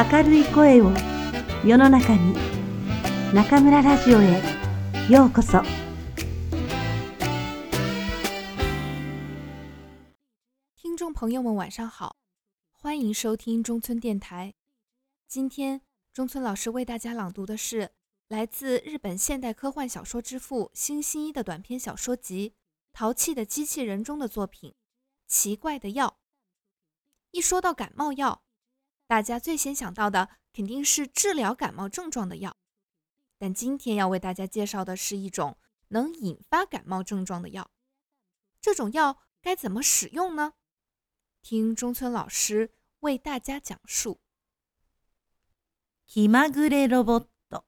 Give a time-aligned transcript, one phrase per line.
[0.00, 0.90] 明るい声を
[1.64, 2.34] 世の中に
[3.34, 4.42] 中村ラジオへ
[5.10, 5.62] ようこそ
[10.76, 12.16] 听众朋友们，晚上好，
[12.72, 14.54] 欢迎收听中村电台。
[15.28, 17.90] 今天，中村老师为大家朗读的是
[18.28, 22.50] 来自日本现代科幻小说之父新新一的短篇小说集《
[22.92, 24.70] 淘气的机器人》中的作品《
[25.26, 26.08] 奇怪的药》。
[27.32, 28.42] 一说到感冒药，
[29.10, 32.56] 大家最先想到的肯定是治疗感冒症状的药。
[33.38, 35.58] 但今天要为大家介绍的是一种
[35.88, 37.70] 能引发感冒症状的药。
[38.60, 40.54] 这种药该怎么使用呢？
[41.42, 44.18] 听中村老师为大家讲述。
[46.06, 47.64] 気まぐれロボット、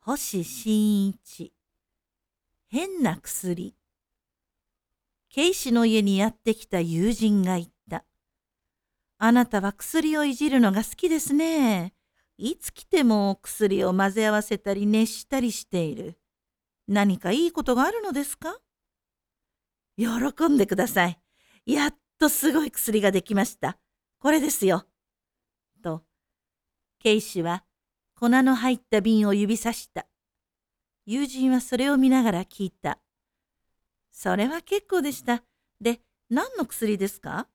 [0.00, 1.52] 星新一。
[2.68, 3.74] 変な薬。
[5.28, 7.73] ケイシの家にやってきた友人が言った。
[9.27, 11.93] あなたは薬をいじるのが好きですね。
[12.37, 16.19] いつ来ても薬を混ぜ合わせたり熱したりしている。
[16.87, 18.59] 何かいいことがあるのですか？
[19.97, 20.07] 喜
[20.47, 21.19] んでください。
[21.65, 23.79] やっとすごい薬ができました。
[24.19, 24.85] これですよ。
[25.81, 26.03] と、
[26.99, 27.63] ケイシは
[28.13, 30.05] 粉の入った瓶を指さした。
[31.07, 32.99] 友人はそれを見ながら聞いた。
[34.11, 35.41] それは結構でした。
[35.81, 37.47] で、何の薬ですか？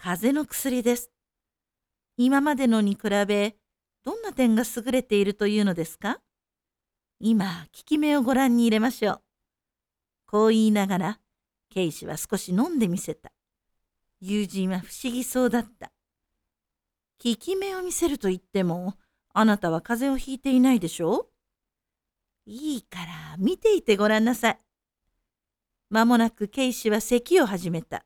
[0.00, 1.10] 風邪の薬です。
[2.16, 3.56] 今までのに比べ、
[4.04, 6.20] どんな点が優れているというのですか？
[7.18, 9.20] 今、効き目をご覧に入れましょう。
[10.28, 11.20] こう言いながら、
[11.68, 13.32] ケイシは少し飲んでみせた。
[14.20, 15.90] 友人は不思議そうだった。
[17.20, 18.94] 効き目を見せると言っても、
[19.34, 21.26] あなたは風邪をひいていないでしょ？
[22.46, 24.58] ういいから見ていてごらんなさい。
[25.90, 28.04] まもなくケイシは咳を始めた。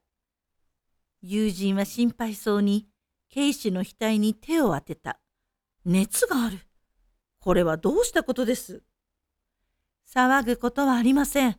[1.23, 2.89] 友人は心配そうに、
[3.31, 5.21] ケイシの額に手を当てた。
[5.85, 6.59] 熱がある。
[7.39, 8.83] これはどうしたことです？
[10.13, 11.57] 騒ぐことはありません。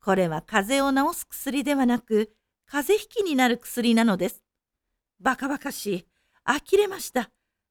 [0.00, 2.32] これは風邪を治す薬ではなく、
[2.66, 4.42] 風邪ひきになる薬なのです。
[5.20, 6.06] バカバカしい。
[6.44, 7.30] 呆れました。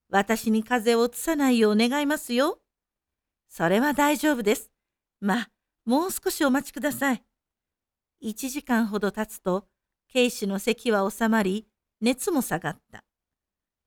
[0.09, 2.59] 私に風邪をうつさないよう願いますよ。
[3.49, 4.71] それは大丈夫です。
[5.19, 5.49] まあ、
[5.85, 7.23] もう少しお待ちください。
[8.19, 9.67] 一時間ほど経つと、
[10.11, 11.67] ケイシの咳は収まり、
[12.01, 13.05] 熱も下がった。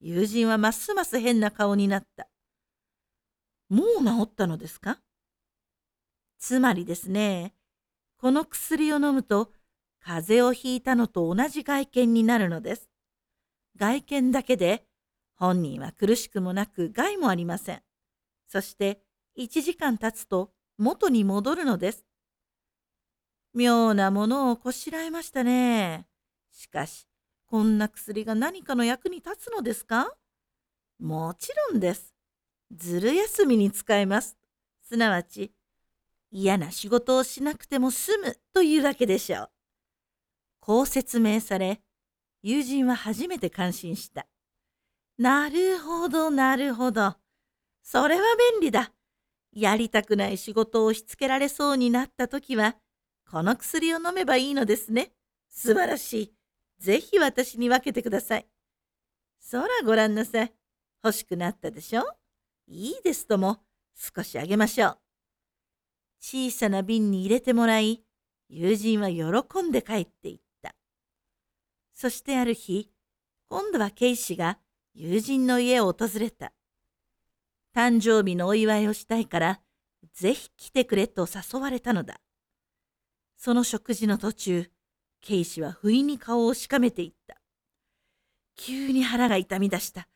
[0.01, 2.29] 友人はますます変な顔になった。
[3.69, 5.01] もう治ったのですか？
[6.39, 7.55] つまりですね、
[8.19, 9.51] この薬を飲むと、
[10.01, 12.89] 風邪をひいたのと同じ外見になるのです。
[13.77, 14.87] 外見だけで、
[15.35, 17.83] 本人は苦しくもなく害もありません。
[18.47, 19.03] そして、
[19.35, 22.05] 一時間経つと元に戻るのです。
[23.55, 26.07] 妙なものをこしらえましたね。
[26.53, 27.09] しかし、
[27.47, 30.13] こんな薬が何かの役に立つのですか？
[30.99, 32.15] もちろんです。
[32.71, 34.37] ずる休みに使えます。
[34.89, 35.53] すなわち、
[36.31, 39.51] 嫌な仕事をしなくても済むというわけでしょう。
[40.61, 41.81] こう説明され、
[42.43, 44.27] 友人は初めて感心した。
[45.19, 47.17] なるほど、なるほど。
[47.83, 48.93] それは便利だ。
[49.53, 52.77] やりたくない仕事を押し付けられそうになったときは、
[53.31, 55.13] この薬を飲めばいいのですね。
[55.49, 56.35] 素晴らしい。
[56.83, 58.47] ぜひ私に分けてください。
[59.39, 60.53] そらご覧なさい。
[61.05, 62.03] 欲しくなったでしょ？
[62.67, 63.59] いいですとも、
[63.95, 64.99] 少しあげましょう。
[66.19, 68.03] 小さな瓶に入れてもらい、
[68.49, 70.75] 友人は喜んで帰っていった。
[71.95, 72.91] そしてある日、
[73.49, 74.59] 今度はケイシが
[74.93, 76.53] 友人の家を訪れた。
[77.77, 79.61] 誕生日のお祝いをしたいから、
[80.15, 82.21] ぜひ来てくれと誘われたのだ。
[83.37, 84.71] その食事の途中、
[85.23, 87.41] ケイシは不意に顔をしかめていった。
[88.57, 90.09] 急に腹が痛み出した。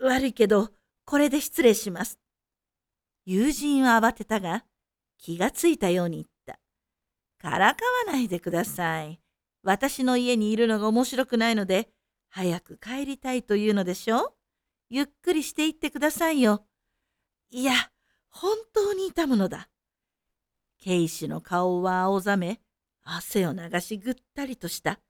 [0.00, 0.70] 悪いけど、
[1.04, 2.18] これで失礼します。
[3.26, 4.64] 友人は慌てたが、
[5.18, 6.58] 気がついたように言った。
[7.38, 9.20] からかわないでください。
[9.62, 11.90] 私の家にいるのが面白くないので、
[12.30, 14.20] 早く帰りたいというのでしょ？
[14.20, 14.32] う
[14.88, 16.64] ゆっくりしていってくださいよ。
[17.50, 17.74] いや、
[18.30, 19.68] 本当に痛むのだ。
[20.78, 22.60] ケイシの顔は青ざめ、
[23.12, 25.00] 汗を流しぐったりとした。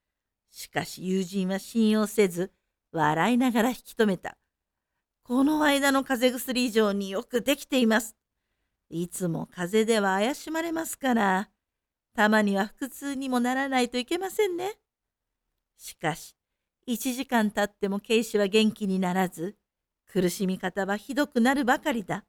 [0.51, 2.53] しかし友人は信用せず、
[2.93, 4.37] 笑いながら引き止めた。
[5.23, 8.17] この間の風邪薬以上によくできています。
[8.89, 11.51] いつも風邪では怪しまれますから、
[12.15, 14.73] たまには腹痛にもならないといけませんね。
[15.77, 16.35] しかし、
[16.87, 19.57] 一時間経ってもケイシは元気にならず、
[20.13, 22.25] 苦しみ方はひどくなるばかりだ。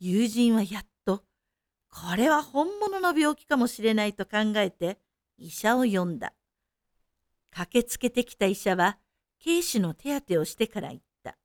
[0.00, 0.86] 友人はやっ、
[2.12, 4.98] これは本物の病気かもしれないと考えて、
[5.38, 6.34] 医者を呼んだ。
[7.50, 8.98] 駆けつけてきた医者は、
[9.42, 11.38] 警視の手当てをしてから言った。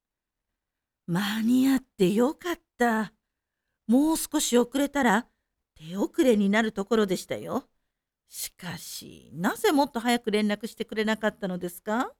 [1.06, 3.14] 間に合ってよかった。
[3.88, 5.28] もう少し遅れたら
[5.74, 7.63] 手遅れになるところでしたよ。
[8.28, 12.12] しかし、なぜもっと早く連絡してくれなかったのですか？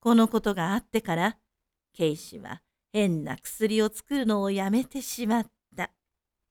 [0.00, 1.36] このことがあってから、
[1.92, 2.62] ケイシは
[2.94, 5.46] 変な薬を作るのをやめてしまっ